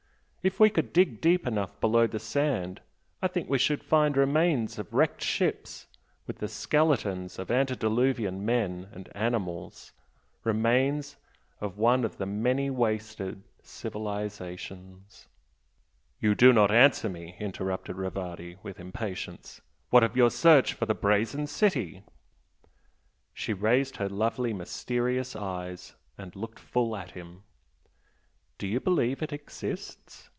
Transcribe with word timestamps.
If 0.43 0.59
we 0.59 0.71
could 0.71 0.91
dig 0.91 1.21
deep 1.21 1.45
enough 1.45 1.79
below 1.79 2.07
the 2.07 2.17
sand 2.19 2.81
I 3.21 3.27
think 3.27 3.47
we 3.47 3.59
should 3.59 3.83
find 3.83 4.17
remains 4.17 4.79
of 4.79 4.91
wrecked 4.91 5.21
ships, 5.23 5.85
with 6.25 6.39
the 6.39 6.47
skeletons 6.47 7.37
of 7.37 7.51
antediluvian 7.51 8.43
men 8.43 8.89
and 8.91 9.07
animals, 9.15 9.91
remains 10.43 11.15
of 11.59 11.77
one 11.77 12.03
of 12.03 12.17
the 12.17 12.25
many 12.25 12.71
wasted 12.71 13.43
civilisations" 13.61 15.27
"You 16.23 16.33
do 16.33 16.51
not 16.51 16.71
answer 16.71 17.07
me" 17.07 17.35
interrupted 17.39 17.95
Rivardi 17.97 18.57
with 18.63 18.79
impatience 18.79 19.61
"What 19.91 20.01
of 20.03 20.17
your 20.17 20.31
search 20.31 20.73
for 20.73 20.87
the 20.87 20.95
Brazen 20.95 21.45
City?" 21.45 22.01
She 23.31 23.53
raised 23.53 23.97
her 23.97 24.09
lovely, 24.09 24.53
mysterious 24.53 25.35
eyes 25.35 25.93
and 26.17 26.35
looked 26.35 26.57
full 26.57 26.95
at 26.95 27.11
him. 27.11 27.43
"Do 28.57 28.65
you 28.67 28.79
believe 28.79 29.21
it 29.21 29.31
exists?" 29.33 30.29